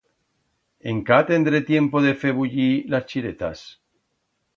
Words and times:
Encá 0.93 1.19
tendré 1.27 1.59
tiempo 1.67 2.01
de 2.05 2.13
fer 2.23 2.31
bullir 2.39 2.71
las 2.95 3.07
chiretas. 3.13 3.63